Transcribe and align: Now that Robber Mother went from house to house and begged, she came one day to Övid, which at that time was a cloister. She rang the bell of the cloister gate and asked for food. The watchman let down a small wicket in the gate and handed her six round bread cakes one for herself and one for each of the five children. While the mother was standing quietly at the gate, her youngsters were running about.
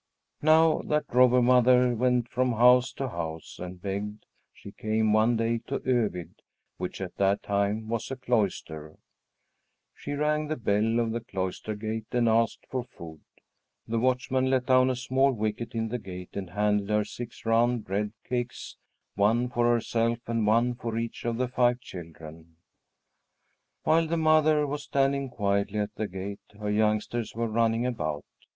Now 0.41 0.79
that 0.85 1.05
Robber 1.13 1.43
Mother 1.43 1.93
went 1.93 2.27
from 2.27 2.53
house 2.53 2.91
to 2.93 3.09
house 3.09 3.59
and 3.59 3.79
begged, 3.79 4.25
she 4.51 4.71
came 4.71 5.13
one 5.13 5.37
day 5.37 5.59
to 5.67 5.77
Övid, 5.81 6.39
which 6.77 6.99
at 7.01 7.17
that 7.17 7.43
time 7.43 7.87
was 7.87 8.09
a 8.09 8.15
cloister. 8.15 8.97
She 9.93 10.13
rang 10.13 10.47
the 10.47 10.55
bell 10.55 10.99
of 10.99 11.11
the 11.11 11.19
cloister 11.19 11.75
gate 11.75 12.07
and 12.13 12.27
asked 12.27 12.65
for 12.67 12.83
food. 12.83 13.21
The 13.87 13.99
watchman 13.99 14.49
let 14.49 14.65
down 14.65 14.89
a 14.89 14.95
small 14.95 15.33
wicket 15.33 15.75
in 15.75 15.89
the 15.89 15.99
gate 15.99 16.31
and 16.35 16.49
handed 16.49 16.89
her 16.89 17.03
six 17.05 17.45
round 17.45 17.85
bread 17.85 18.11
cakes 18.27 18.77
one 19.13 19.49
for 19.49 19.71
herself 19.71 20.17
and 20.25 20.47
one 20.47 20.73
for 20.73 20.97
each 20.97 21.25
of 21.25 21.37
the 21.37 21.47
five 21.47 21.79
children. 21.79 22.55
While 23.83 24.07
the 24.07 24.17
mother 24.17 24.65
was 24.65 24.81
standing 24.81 25.29
quietly 25.29 25.77
at 25.77 25.93
the 25.93 26.07
gate, 26.07 26.39
her 26.59 26.71
youngsters 26.71 27.35
were 27.35 27.47
running 27.47 27.85
about. 27.85 28.25